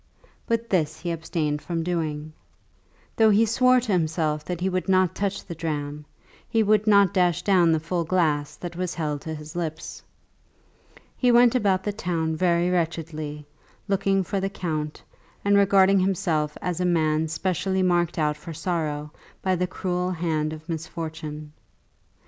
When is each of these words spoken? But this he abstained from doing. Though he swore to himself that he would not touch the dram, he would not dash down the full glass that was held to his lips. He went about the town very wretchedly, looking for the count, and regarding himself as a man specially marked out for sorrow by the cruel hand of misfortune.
But 0.47 0.67
this 0.71 0.99
he 1.01 1.11
abstained 1.11 1.61
from 1.61 1.83
doing. 1.83 2.33
Though 3.17 3.29
he 3.29 3.45
swore 3.45 3.79
to 3.81 3.91
himself 3.91 4.43
that 4.45 4.59
he 4.59 4.67
would 4.67 4.89
not 4.89 5.13
touch 5.13 5.45
the 5.45 5.53
dram, 5.53 6.05
he 6.49 6.63
would 6.63 6.87
not 6.87 7.13
dash 7.13 7.43
down 7.43 7.71
the 7.71 7.79
full 7.79 8.03
glass 8.03 8.55
that 8.55 8.75
was 8.75 8.95
held 8.95 9.21
to 9.21 9.35
his 9.35 9.55
lips. 9.55 10.01
He 11.15 11.31
went 11.31 11.53
about 11.53 11.83
the 11.83 11.93
town 11.93 12.35
very 12.35 12.71
wretchedly, 12.71 13.45
looking 13.87 14.23
for 14.23 14.39
the 14.39 14.49
count, 14.49 15.03
and 15.45 15.55
regarding 15.55 15.99
himself 15.99 16.57
as 16.63 16.81
a 16.81 16.83
man 16.85 17.27
specially 17.27 17.83
marked 17.83 18.17
out 18.17 18.37
for 18.37 18.53
sorrow 18.55 19.11
by 19.43 19.55
the 19.55 19.67
cruel 19.67 20.09
hand 20.09 20.51
of 20.51 20.67
misfortune. 20.67 21.53